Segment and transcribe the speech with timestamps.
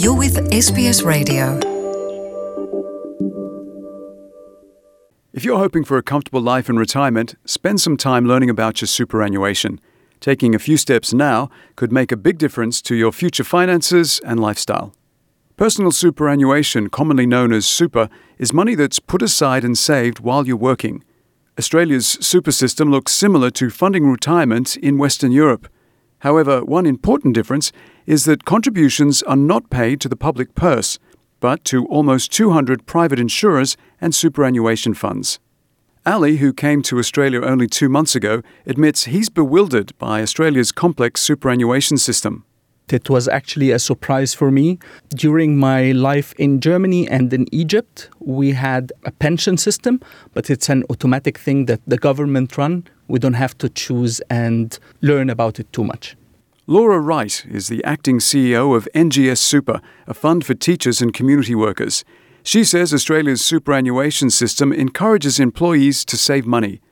[0.00, 1.58] You're with SBS Radio.
[5.32, 8.86] If you're hoping for a comfortable life in retirement, spend some time learning about your
[8.86, 9.80] superannuation.
[10.20, 14.38] Taking a few steps now could make a big difference to your future finances and
[14.38, 14.94] lifestyle.
[15.56, 18.08] Personal superannuation, commonly known as super,
[18.38, 21.02] is money that's put aside and saved while you're working.
[21.58, 25.66] Australia's super system looks similar to funding retirement in Western Europe.
[26.20, 27.72] However, one important difference
[28.06, 30.98] is that contributions are not paid to the public purse,
[31.40, 35.38] but to almost 200 private insurers and superannuation funds.
[36.06, 41.20] Ali, who came to Australia only two months ago, admits he's bewildered by Australia's complex
[41.20, 42.44] superannuation system.
[42.90, 44.78] It was actually a surprise for me.
[45.10, 50.00] During my life in Germany and in Egypt, we had a pension system,
[50.32, 52.84] but it's an automatic thing that the government run.
[53.08, 56.16] We don't have to choose and learn about it too much.
[56.66, 61.54] Laura Wright is the acting CEO of NGS Super, a fund for teachers and community
[61.54, 62.04] workers.
[62.42, 66.82] She says Australia's superannuation system encourages employees to save money.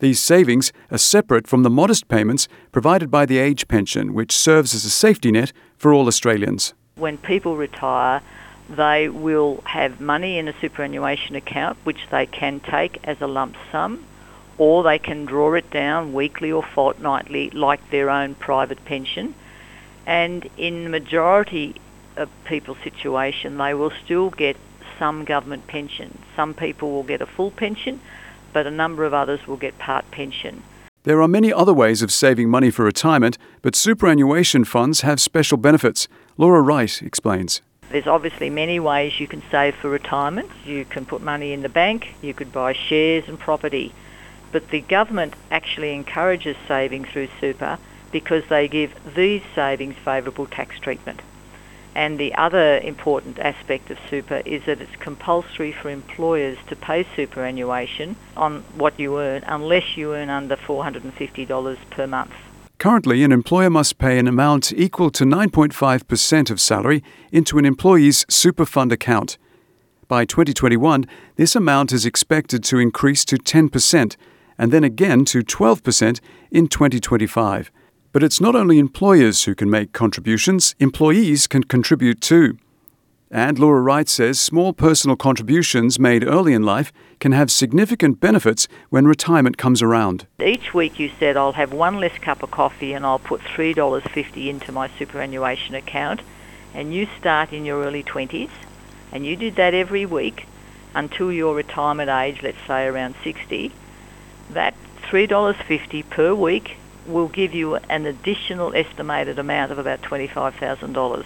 [0.00, 4.74] These savings are separate from the modest payments provided by the age pension, which serves
[4.74, 6.74] as a safety net for all Australians.
[6.96, 8.20] When people retire,
[8.68, 13.56] they will have money in a superannuation account which they can take as a lump
[13.70, 14.04] sum
[14.58, 19.34] or they can draw it down weekly or fortnightly like their own private pension.
[20.04, 21.80] And in the majority
[22.16, 24.56] of people's situation, they will still get
[24.98, 26.18] some government pension.
[26.34, 28.00] Some people will get a full pension,
[28.52, 30.62] but a number of others will get part pension.
[31.04, 35.56] There are many other ways of saving money for retirement, but superannuation funds have special
[35.56, 36.08] benefits.
[36.36, 37.62] Laura Wright explains.
[37.90, 40.50] There's obviously many ways you can save for retirement.
[40.64, 43.94] You can put money in the bank, you could buy shares and property
[44.52, 47.78] but the government actually encourages saving through super
[48.10, 51.20] because they give these savings favourable tax treatment.
[51.94, 57.04] And the other important aspect of super is that it's compulsory for employers to pay
[57.16, 62.32] superannuation on what you earn unless you earn under $450 per month.
[62.78, 67.02] Currently, an employer must pay an amount equal to 9.5% of salary
[67.32, 69.36] into an employee's super fund account.
[70.06, 74.16] By 2021, this amount is expected to increase to 10%,
[74.58, 76.20] and then again to 12%
[76.50, 77.70] in 2025.
[78.12, 82.58] But it's not only employers who can make contributions, employees can contribute too.
[83.30, 88.66] And Laura Wright says small personal contributions made early in life can have significant benefits
[88.88, 90.26] when retirement comes around.
[90.42, 94.48] Each week you said, I'll have one less cup of coffee and I'll put $3.50
[94.48, 96.22] into my superannuation account.
[96.72, 98.50] And you start in your early 20s,
[99.10, 100.46] and you did that every week
[100.94, 103.72] until your retirement age, let's say around 60
[104.50, 106.76] that $3.50 per week
[107.06, 111.24] will give you an additional estimated amount of about $25,000.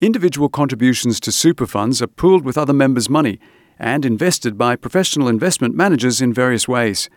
[0.00, 3.38] Individual contributions to super funds are pooled with other members' money
[3.78, 7.08] and invested by professional investment managers in various ways.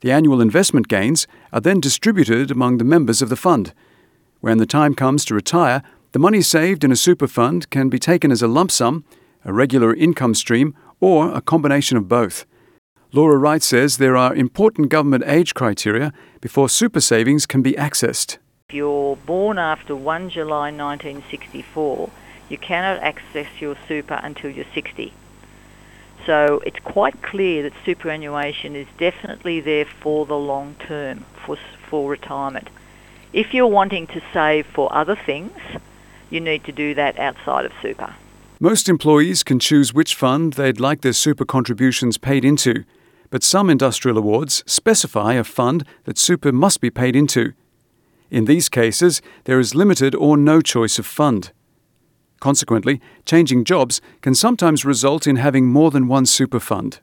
[0.00, 3.72] The annual investment gains are then distributed among the members of the fund.
[4.40, 7.98] When the time comes to retire, the money saved in a super fund can be
[7.98, 9.04] taken as a lump sum,
[9.44, 12.44] a regular income stream, or a combination of both.
[13.14, 18.38] Laura Wright says there are important government age criteria before super savings can be accessed.
[18.70, 22.08] If you're born after 1 July 1964,
[22.48, 25.12] you cannot access your super until you're 60.
[26.24, 31.58] So it's quite clear that superannuation is definitely there for the long term, for,
[31.90, 32.70] for retirement.
[33.34, 35.58] If you're wanting to save for other things,
[36.30, 38.14] you need to do that outside of super.
[38.58, 42.84] Most employees can choose which fund they'd like their super contributions paid into
[43.32, 47.54] but some industrial awards specify a fund that super must be paid into.
[48.30, 51.50] In these cases, there is limited or no choice of fund.
[52.40, 57.00] Consequently, changing jobs can sometimes result in having more than one super fund.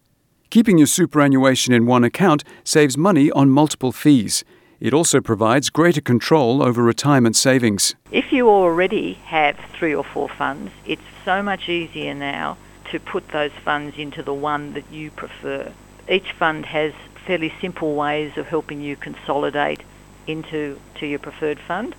[0.51, 4.43] Keeping your superannuation in one account saves money on multiple fees.
[4.79, 7.95] It also provides greater control over retirement savings.
[8.11, 12.57] If you already have three or four funds, it's so much easier now
[12.91, 15.73] to put those funds into the one that you prefer
[16.09, 16.93] each fund has
[17.25, 19.81] fairly simple ways of helping you consolidate
[20.27, 21.95] into to your preferred fund,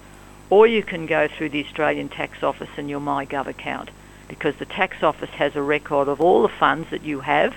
[0.50, 3.90] or you can go through the Australian Tax Office and your MyGov account
[4.28, 7.54] because the tax office has a record of all the funds that you have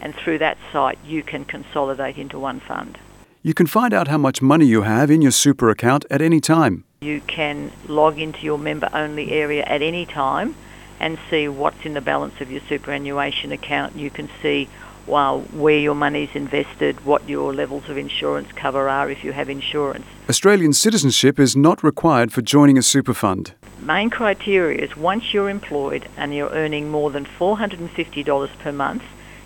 [0.00, 2.98] and through that site you can consolidate into one fund.
[3.42, 6.40] You can find out how much money you have in your super account at any
[6.40, 6.84] time.
[7.00, 10.56] You can log into your member only area at any time
[11.00, 13.94] and see what's in the balance of your superannuation account.
[13.94, 14.68] You can see
[15.08, 19.32] well, where your money is invested, what your levels of insurance cover are if you
[19.32, 20.06] have insurance.
[20.28, 23.54] Australian citizenship is not required for joining a super fund.
[23.80, 29.02] main criteria is once you're employed and you're earning more than $450 per month,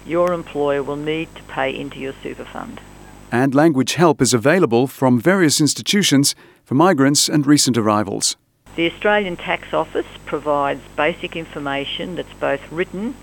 [0.07, 2.81] your employer will need to pay into your super fund.
[3.31, 6.35] And language help is available from various institutions
[6.65, 8.37] for migrants and recent arrivals.
[8.75, 13.15] The Australian Tax Office provides basic information that's both written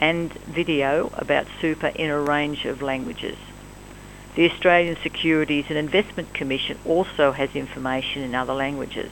[0.00, 3.36] and video about super in a range of languages.
[4.34, 9.10] The Australian Securities and Investment Commission also has information in other languages.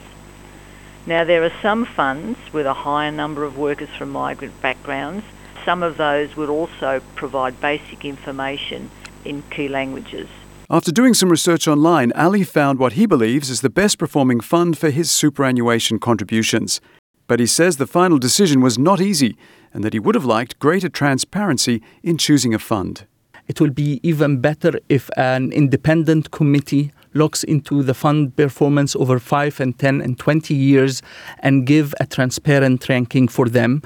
[1.06, 5.24] Now there are some funds with a higher number of workers from migrant backgrounds.
[5.64, 8.90] Some of those would also provide basic information
[9.24, 10.28] in key languages.
[10.68, 14.76] After doing some research online, Ali found what he believes is the best performing fund
[14.76, 16.80] for his superannuation contributions.
[17.28, 19.36] But he says the final decision was not easy
[19.76, 23.04] and that he would have liked greater transparency in choosing a fund.
[23.46, 29.18] It will be even better if an independent committee looks into the fund performance over
[29.18, 31.02] 5 and 10 and 20 years
[31.40, 33.82] and give a transparent ranking for them.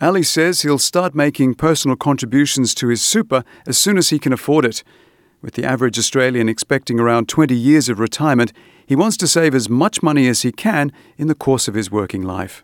[0.00, 4.32] Ali says he'll start making personal contributions to his super as soon as he can
[4.32, 4.82] afford it.
[5.40, 8.52] With the average Australian expecting around 20 years of retirement,
[8.84, 11.88] he wants to save as much money as he can in the course of his
[11.88, 12.63] working life.